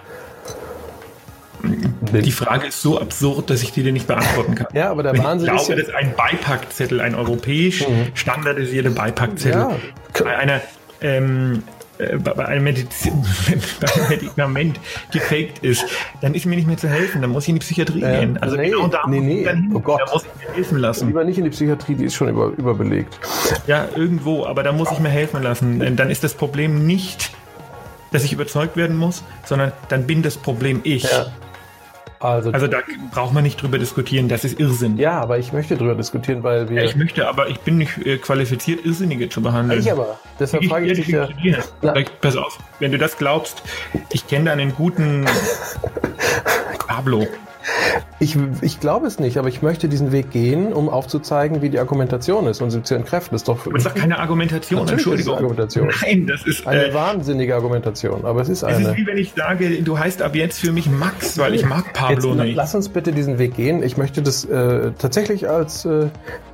[1.65, 4.67] die Frage ist so absurd, dass ich die dir nicht beantworten kann.
[4.75, 8.91] Ja, aber der Wenn Wahnsinn ich ist glaube, ja, dass ein Beipackzettel, ein europäisch standardisierter
[8.91, 9.69] Beipackzettel,
[10.15, 10.27] Ja.
[10.27, 10.61] einer
[11.01, 11.63] ähm,
[11.99, 13.09] äh, bei einem, Mediz
[13.81, 14.81] bei einem Medikament
[15.13, 15.85] gefaked ist,
[16.21, 17.21] dann ist mir nicht mehr zu helfen.
[17.21, 18.39] Dann muss ich in die Psychiatrie Äh, gehen.
[18.39, 19.45] Also nee, genau da nee, muss nee.
[19.45, 19.71] dann.
[19.75, 20.01] Oh Gott.
[20.05, 21.07] Da muss ich mir helfen lassen.
[21.09, 23.19] lieber nicht in die Psychiatrie, die ist schon über, überbelegt.
[23.67, 25.79] Ja, irgendwo, aber da muss ich mir helfen lassen.
[25.79, 27.33] Denn dann ist das Problem nicht,
[28.11, 31.05] dass ich überzeugt werden muss, sondern dann bin das Problem ich.
[31.05, 31.27] Ja.
[32.23, 32.79] Also, Also da
[33.11, 34.97] braucht man nicht drüber diskutieren, das ist Irrsinn.
[34.97, 36.85] ja, aber ich möchte drüber diskutieren, weil wir.
[36.85, 39.81] Ich möchte aber, ich bin nicht äh, qualifiziert, Irrsinnige zu behandeln.
[39.81, 40.19] Ich aber.
[40.39, 41.29] Deshalb Ich, frage ich ich, dich ja.
[41.81, 43.63] Vielleicht, pass auf, wenn du das glaubst,
[44.13, 45.27] ich kenne da einen guten
[46.87, 47.27] Pablo.
[48.19, 51.79] Ich, ich glaube es nicht, aber ich möchte diesen Weg gehen, um aufzuzeigen, wie die
[51.79, 53.33] Argumentation ist und sie zu entkräften.
[53.35, 55.35] Das ist doch, Das ist doch keine Argumentation, Natürlich ist es Entschuldigung.
[55.37, 55.91] Argumentation.
[56.03, 58.97] Nein, das ist, eine äh, wahnsinnige Argumentation, aber es ist es ist eine.
[58.97, 62.35] wie wenn ich sage, du heißt ab jetzt für mich Max, weil ich mag Pablo
[62.35, 62.57] Jetzt, nicht.
[62.57, 63.83] lass uns bitte diesen Weg gehen.
[63.83, 66.09] Ich möchte das äh, tatsächlich als äh,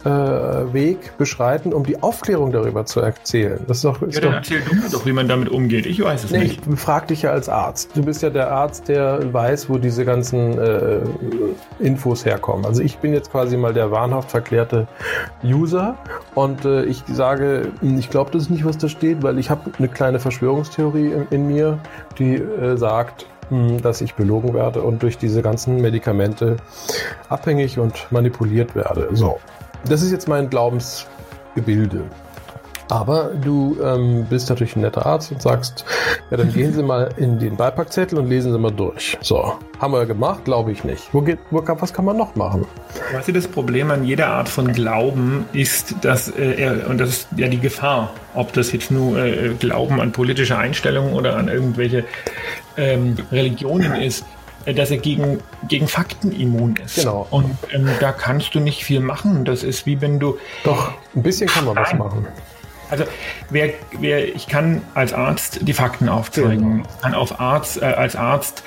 [0.05, 0.09] äh,
[0.73, 3.61] Weg beschreiten, um die Aufklärung darüber zu erzählen.
[3.67, 5.87] Das ist doch, ist Ja, dann doch erzähl du mir doch, wie man damit umgeht.
[5.87, 6.61] Ich weiß es Nee, nicht.
[6.73, 7.91] ich frage dich ja als Arzt.
[7.95, 10.98] Du bist ja der Arzt, der weiß, wo diese ganzen äh,
[11.79, 12.65] Infos herkommen.
[12.65, 14.87] Also ich bin jetzt quasi mal der wahnhaft verklärte
[15.45, 15.97] User
[16.35, 19.71] und äh, ich sage, ich glaube das ist nicht, was da steht, weil ich habe
[19.79, 21.79] eine kleine Verschwörungstheorie in, in mir,
[22.19, 26.57] die äh, sagt, mh, dass ich belogen werde und durch diese ganzen Medikamente
[27.29, 29.09] abhängig und manipuliert werde.
[29.13, 29.39] So,
[29.89, 32.03] das ist jetzt mein Glaubensgebilde.
[32.91, 35.85] Aber du ähm, bist natürlich ein netter Arzt und sagst,
[36.31, 39.19] ja, dann gehen Sie mal in den Beipackzettel und lesen Sie mal durch.
[39.21, 40.45] So, haben wir gemacht?
[40.47, 41.13] Glaube ich nicht.
[41.13, 42.65] Wo geht, wo, kann- was kann man noch machen?
[43.13, 47.11] Weißt du, das Problem an jeder Art von Glauben ist, dass äh, er, und das
[47.11, 51.49] ist ja die Gefahr, ob das jetzt nur äh, Glauben an politische Einstellungen oder an
[51.49, 52.05] irgendwelche
[52.79, 54.25] ähm, Religionen ist,
[54.65, 56.97] äh, dass er gegen, gegen Fakten immun ist.
[56.97, 57.27] Genau.
[57.31, 59.45] Und ähm, da kannst du nicht viel machen.
[59.45, 62.27] Das ist wie wenn du, Doch, ein bisschen kann man was machen.
[62.91, 63.05] Also
[63.51, 66.85] wer, wer, ich kann als Arzt die Fakten aufzeigen.
[66.97, 68.63] Ich kann auf Arzt, äh, als Arzt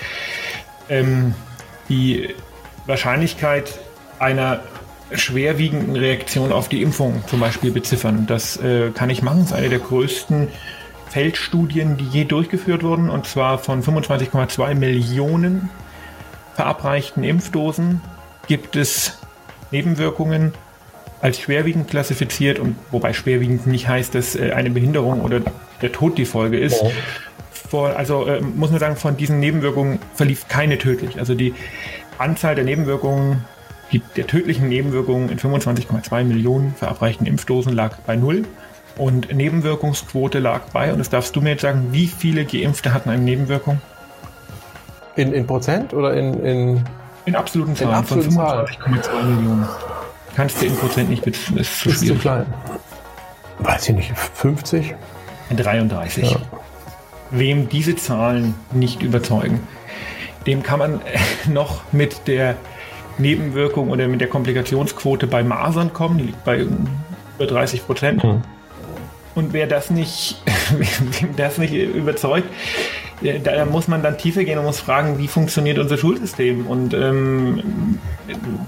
[0.89, 1.33] ähm,
[1.89, 2.33] die
[2.85, 3.79] Wahrscheinlichkeit
[4.19, 4.61] einer
[5.13, 8.25] schwerwiegenden Reaktion auf die Impfung zum Beispiel beziffern.
[8.27, 9.39] Das äh, kann ich machen.
[9.39, 10.47] Das ist eine der größten
[11.09, 15.69] Feldstudien, die je durchgeführt wurden, und zwar von 25,2 Millionen
[16.55, 18.01] verabreichten Impfdosen
[18.47, 19.19] gibt es
[19.71, 20.53] Nebenwirkungen
[21.21, 25.41] als schwerwiegend klassifiziert und wobei schwerwiegend nicht heißt, dass äh, eine Behinderung oder
[25.81, 26.81] der Tod die Folge ist.
[26.81, 26.89] Ja.
[27.51, 31.19] Vor, also äh, muss man sagen, von diesen Nebenwirkungen verlief keine tödlich.
[31.19, 31.53] Also die
[32.17, 33.45] Anzahl der Nebenwirkungen,
[33.91, 38.45] die, der tödlichen Nebenwirkungen in 25,2 Millionen verabreichten Impfdosen lag bei null
[38.97, 43.09] und Nebenwirkungsquote lag bei, und das darfst du mir jetzt sagen, wie viele Geimpfte hatten
[43.09, 43.81] eine Nebenwirkung?
[45.15, 46.83] In, in Prozent oder in, in
[47.25, 48.67] In absoluten Zahlen absoluten von Zahlen.
[48.67, 49.67] 25,2 Millionen.
[50.35, 52.45] Kannst du in Prozent nicht das ist zu ist zu klein?
[53.59, 54.95] Weiß ich nicht, 50?
[55.55, 56.31] 33.
[56.31, 56.37] Ja.
[57.31, 59.59] Wem diese Zahlen nicht überzeugen,
[60.47, 61.01] dem kann man
[61.49, 62.55] noch mit der
[63.17, 66.65] Nebenwirkung oder mit der Komplikationsquote bei Masern kommen, die liegt bei
[67.37, 68.23] über 30 Prozent.
[68.23, 68.41] Hm.
[69.35, 70.41] Und wer das nicht,
[70.77, 72.47] wem das nicht überzeugt,
[73.43, 77.99] da muss man dann tiefer gehen und muss fragen, wie funktioniert unser Schulsystem und ähm,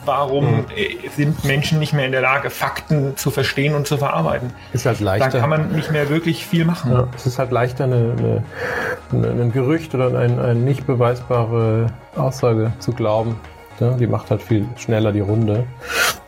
[0.06, 0.66] warum Hm.
[0.76, 4.52] äh, sind Menschen nicht mehr in der Lage, Fakten zu verstehen und zu verarbeiten.
[4.74, 5.40] Ist halt Da leichter.
[5.40, 6.92] kann man nicht mehr wirklich viel machen.
[6.92, 8.44] Ja, es ist halt leichter, eine, eine,
[9.28, 13.40] eine, ein Gerücht oder eine, eine nicht beweisbare Aussage zu glauben.
[13.80, 15.66] Ja, die macht halt viel schneller die Runde,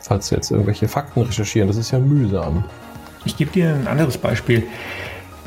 [0.10, 1.68] als jetzt irgendwelche Fakten recherchieren.
[1.68, 2.64] Das ist ja mühsam.
[3.24, 4.64] Ich gebe dir ein anderes Beispiel.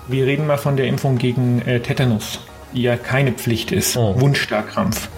[0.07, 2.41] Wir reden mal von der Impfung gegen äh, Tetanus,
[2.75, 3.97] die ja keine Pflicht ist.
[3.97, 4.21] Mhm.
[4.21, 5.09] Wundstarkrampf.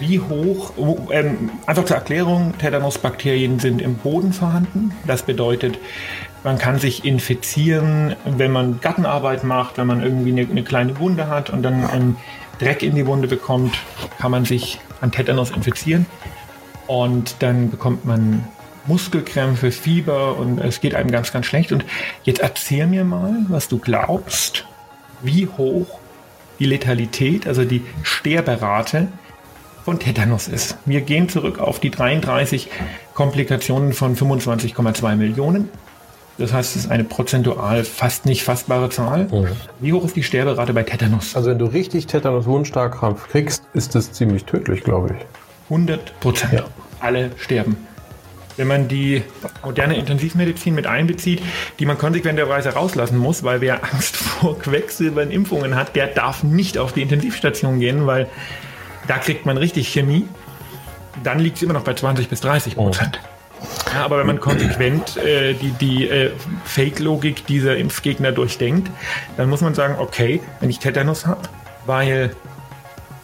[0.00, 4.92] Wie hoch, oh, ähm, einfach zur Erklärung, Tetanusbakterien sind im Boden vorhanden.
[5.06, 5.78] Das bedeutet,
[6.44, 11.26] man kann sich infizieren, wenn man Gartenarbeit macht, wenn man irgendwie eine, eine kleine Wunde
[11.26, 12.16] hat und dann ähm,
[12.60, 13.76] Dreck in die Wunde bekommt,
[14.18, 16.06] kann man sich an Tetanus infizieren.
[16.86, 18.44] Und dann bekommt man
[18.86, 21.72] Muskelkrämpfe, Fieber und es geht einem ganz, ganz schlecht.
[21.72, 21.84] Und
[22.24, 24.64] jetzt erzähl mir mal, was du glaubst,
[25.22, 25.97] wie hoch
[26.58, 29.08] die Letalität, also die Sterberate
[29.84, 30.76] von Tetanus ist.
[30.84, 32.68] Wir gehen zurück auf die 33
[33.14, 35.70] Komplikationen von 25,2 Millionen.
[36.36, 39.28] Das heißt, es ist eine prozentual fast nicht fassbare Zahl.
[39.80, 41.34] Wie hoch ist die Sterberate bei Tetanus?
[41.34, 45.26] Also wenn du richtig Tetanus-Wundstarkrampf kriegst, ist das ziemlich tödlich, glaube ich.
[45.64, 46.52] 100 Prozent.
[46.52, 46.64] Ja.
[47.00, 47.87] Alle sterben.
[48.58, 49.22] Wenn man die
[49.64, 51.40] moderne Intensivmedizin mit einbezieht,
[51.78, 56.42] die man konsequenterweise rauslassen muss, weil wer Angst vor Quecksilber in Impfungen hat, der darf
[56.42, 58.28] nicht auf die Intensivstation gehen, weil
[59.06, 60.26] da kriegt man richtig Chemie,
[61.22, 63.20] dann liegt es immer noch bei 20 bis 30 Prozent.
[63.94, 66.32] Ja, aber wenn man konsequent äh, die, die äh,
[66.64, 68.90] Fake-Logik dieser Impfgegner durchdenkt,
[69.36, 71.42] dann muss man sagen, okay, wenn ich Tetanus habe,
[71.86, 72.34] weil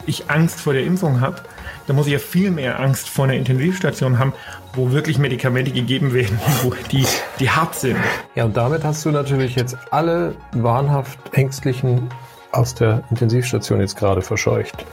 [0.07, 1.43] ich Angst vor der Impfung habe,
[1.87, 4.33] dann muss ich ja viel mehr Angst vor einer Intensivstation haben,
[4.75, 7.07] wo wirklich Medikamente gegeben werden, wo die,
[7.39, 7.97] die hart sind.
[8.35, 12.09] Ja, und damit hast du natürlich jetzt alle wahnhaft Ängstlichen
[12.53, 14.85] aus der Intensivstation jetzt gerade verscheucht.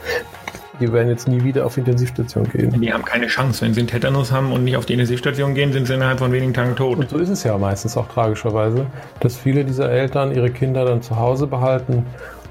[0.80, 2.80] Die werden jetzt nie wieder auf Intensivstation gehen.
[2.80, 3.64] Die haben keine Chance.
[3.64, 6.32] Wenn sie einen Tetanus haben und nicht auf die Intensivstation gehen, sind sie innerhalb von
[6.32, 6.98] wenigen Tagen tot.
[6.98, 8.86] Und so ist es ja meistens auch tragischerweise,
[9.20, 12.04] dass viele dieser Eltern ihre Kinder dann zu Hause behalten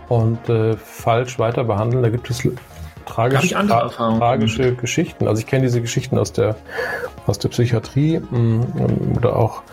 [0.08, 2.04] und äh, falsch weiter behandeln.
[2.04, 2.48] Da gibt es
[3.06, 5.28] tragisch, tra tragische Geschichten.
[5.28, 6.56] Also ich kenne diese Geschichten aus der,
[7.28, 9.64] aus der Psychiatrie mm, oder auch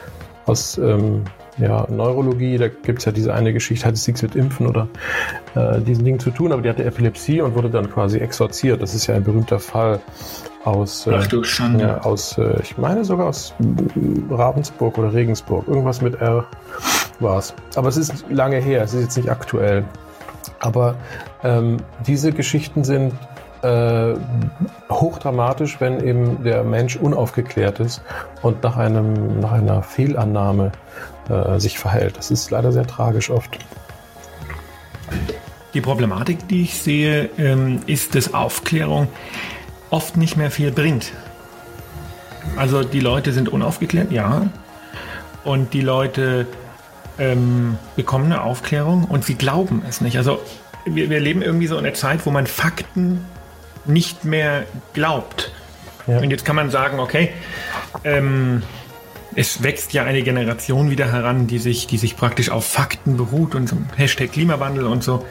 [0.47, 1.25] aus ähm,
[1.59, 4.89] ja, Neurologie, da gibt es ja diese eine Geschichte, hat es nichts mit Impfen oder
[5.55, 8.81] äh, diesen Dingen zu tun, aber die hatte Epilepsie und wurde dann quasi exorziert.
[8.81, 10.01] Das ist ja ein berühmter Fall
[10.65, 11.11] aus, äh.
[11.81, 13.55] Ja, aus äh, ich meine sogar aus
[14.31, 15.67] Ravensburg oder Regensburg.
[15.67, 16.47] Irgendwas mit R
[17.21, 17.55] war es.
[17.75, 19.85] Aber es ist lange her, es ist jetzt nicht aktuell.
[20.61, 20.97] Aber
[21.43, 23.13] ähm, diese Geschichten sind
[23.63, 24.15] äh,
[24.91, 28.03] hochdramatisch, wenn eben der Mensch unaufgeklärt ist
[28.43, 30.73] und nach, einem, nach einer Fehlannahme
[31.29, 32.17] äh, sich verhält.
[32.17, 33.59] Das ist leider sehr tragisch oft.
[35.75, 39.09] Die Problematik, die ich sehe, ähm, ist, dass Aufklärung
[39.91, 41.13] oft nicht mehr viel bringt.
[42.57, 44.47] Also die Leute sind unaufgeklärt, ja.
[45.45, 46.47] Und die Leute
[47.19, 50.17] ähm, bekommen eine Aufklärung und sie glauben es nicht.
[50.17, 50.41] Also
[50.85, 53.25] wir, wir leben irgendwie so in einer Zeit, wo man Fakten
[53.85, 55.53] nicht mehr glaubt.
[56.07, 56.19] Ja.
[56.19, 57.31] Und jetzt kann man sagen, okay,
[58.05, 58.63] ähm,
[59.35, 63.55] es wächst ja eine Generation wieder heran, die sich, die sich praktisch auf Fakten beruht
[63.55, 65.25] und so Hashtag Klimawandel und so.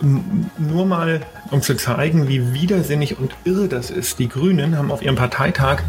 [0.00, 4.18] Nur mal, um zu zeigen, wie widersinnig und irre das ist.
[4.18, 5.82] Die Grünen haben auf ihrem Parteitag,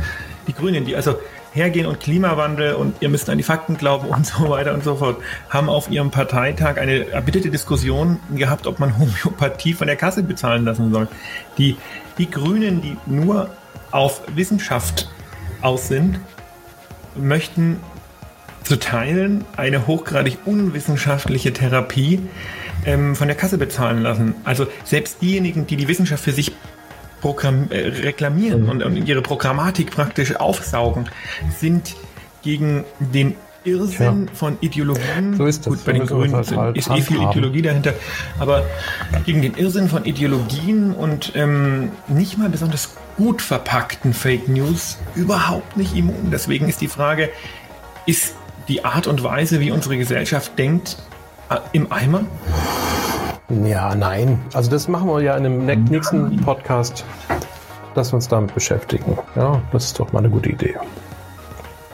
[0.48, 1.16] die Grünen, die also
[1.54, 4.96] hergehen und Klimawandel und ihr müsst an die Fakten glauben und so weiter und so
[4.96, 5.18] fort,
[5.50, 10.66] haben auf ihrem Parteitag eine erbitterte Diskussion gehabt, ob man Homöopathie von der Kasse bezahlen
[10.66, 11.08] lassen soll.
[11.58, 11.78] Die,
[12.18, 13.50] die Grünen, die nur
[13.92, 15.10] auf Wissenschaft
[15.62, 16.20] aus sind,
[17.16, 17.80] möchten
[18.64, 22.22] zu teilen eine hochgradig unwissenschaftliche Therapie
[22.86, 24.36] ähm, von der Kasse bezahlen lassen.
[24.44, 26.54] Also selbst diejenigen, die die Wissenschaft für sich
[27.24, 28.70] Programm, äh, reklamieren mhm.
[28.70, 31.10] und, und, ihre Programmatik praktisch aufsaugen,
[31.58, 31.96] sind
[32.42, 34.34] gegen den Irrsinn ja.
[34.34, 35.38] von Ideologien.
[35.38, 35.74] So ist das.
[35.74, 37.94] Gut, bei den Grünen ist, halt ist eh viel Ideologie dahinter,
[38.40, 38.66] aber
[39.26, 45.78] gegen den Irrsinn von Ideologien und ähm, nicht mal besonders gut verpackten Fake News überhaupt
[45.78, 46.30] nicht immun.
[46.30, 47.30] Deswegen ist die Frage,
[48.06, 48.36] ist
[48.68, 50.98] die Art und Weise, wie unsere Gesellschaft denkt,
[51.50, 52.26] äh, im Eimer?
[53.50, 54.40] Ja, nein.
[54.54, 57.04] Also das machen wir ja in dem nächsten Podcast,
[57.94, 59.18] dass wir uns damit beschäftigen.
[59.36, 60.76] Ja, das ist doch mal eine gute Idee.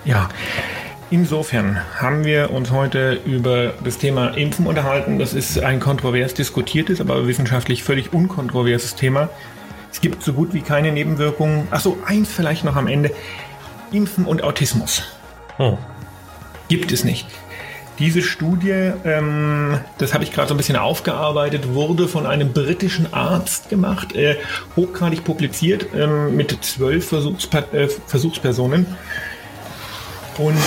[0.05, 0.29] Ja,
[1.09, 5.19] insofern haben wir uns heute über das Thema Impfen unterhalten.
[5.19, 9.29] Das ist ein kontrovers diskutiertes, aber wissenschaftlich völlig unkontroverses Thema.
[9.91, 11.67] Es gibt so gut wie keine Nebenwirkungen.
[11.71, 13.11] Achso, eins vielleicht noch am Ende.
[13.91, 15.03] Impfen und Autismus.
[15.57, 15.77] Hm.
[16.67, 17.27] Gibt es nicht.
[17.99, 23.13] Diese Studie, ähm, das habe ich gerade so ein bisschen aufgearbeitet, wurde von einem britischen
[23.13, 24.37] Arzt gemacht, äh,
[24.77, 28.85] hochgradig publiziert ähm, mit zwölf Versuchsper äh, Versuchspersonen.
[30.37, 30.57] Und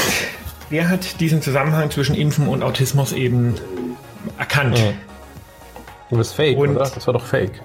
[0.71, 3.55] der hat diesen Zusammenhang zwischen Impfen und Autismus eben
[4.39, 4.79] erkannt.
[4.79, 4.93] Ja.
[6.11, 6.91] Und das ist fake, und oder?
[6.95, 7.63] Das war doch fake.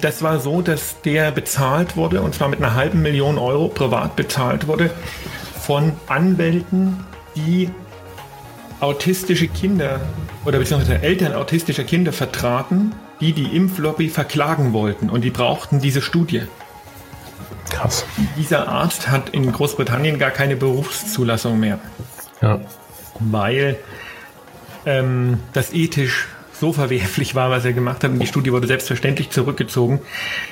[0.00, 4.14] Das war so, dass der bezahlt wurde, und zwar mit einer halben Million Euro privat
[4.14, 4.90] bezahlt wurde,
[5.60, 7.70] von Anwälten, die
[8.80, 10.00] autistische Kinder
[10.44, 16.00] oder beziehungsweise Eltern autistischer Kinder vertraten, die die Impflobby verklagen wollten und die brauchten diese
[16.00, 16.42] Studie.
[17.68, 18.04] Krass.
[18.36, 21.78] Dieser Arzt hat in Großbritannien gar keine Berufszulassung mehr.
[22.42, 22.60] Ja.
[23.20, 23.78] Weil
[24.86, 26.26] ähm, das ethisch
[26.60, 28.10] so verwerflich war, was er gemacht hat.
[28.10, 30.00] Und die Studie wurde selbstverständlich zurückgezogen.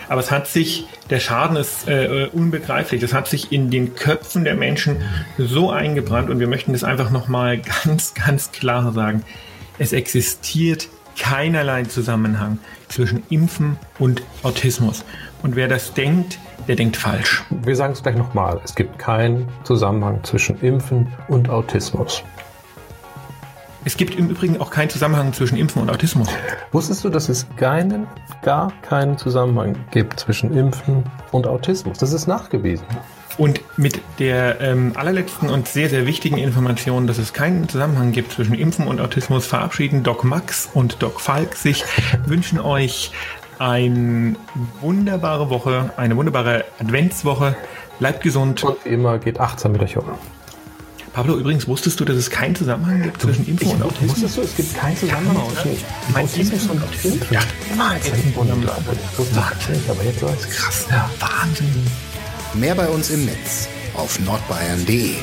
[0.08, 3.00] Aber es hat sich, der Schaden ist äh, unbegreiflich.
[3.00, 5.02] Das hat sich in den Köpfen der Menschen
[5.36, 6.30] so eingebrannt.
[6.30, 9.22] Und wir möchten das einfach nochmal ganz, ganz klar sagen.
[9.78, 15.04] Es existiert keinerlei Zusammenhang zwischen Impfen und Autismus.
[15.42, 17.44] Und wer das denkt, der denkt falsch.
[17.50, 18.60] Wir sagen es gleich nochmal.
[18.64, 22.22] Es gibt keinen Zusammenhang zwischen Impfen und Autismus.
[23.88, 26.28] Es gibt im Übrigen auch keinen Zusammenhang zwischen Impfen und Autismus.
[26.72, 28.06] Wusstest du, dass es keinen,
[28.42, 31.96] gar keinen Zusammenhang gibt zwischen Impfen und Autismus?
[31.96, 32.84] Das ist nachgewiesen.
[33.38, 38.32] Und mit der ähm, allerletzten und sehr, sehr wichtigen Information, dass es keinen Zusammenhang gibt
[38.32, 41.82] zwischen Impfen und Autismus, verabschieden Doc Max und Doc Falk sich,
[42.26, 43.12] wünschen euch
[43.58, 44.36] eine
[44.82, 47.56] wunderbare Woche, eine wunderbare Adventswoche.
[48.00, 48.62] Bleibt gesund.
[48.64, 50.04] Und wie immer geht achtsam mit euch um.
[51.18, 54.10] Pablo, übrigens, wusstest du, dass es keinen Zusammenhang gibt zwischen Info und Autismus?
[54.10, 57.30] Wusstest du, es gibt keinen Zusammenhang zwischen Autismus und Autismus?
[57.32, 57.40] Ja.
[57.66, 60.50] Das wusste ich nicht, aber jetzt weiß ich.
[60.56, 60.86] krass.
[60.88, 61.86] Ja, Wahnsinn.
[62.54, 65.16] Mehr bei uns im Netz auf nordbayern.de.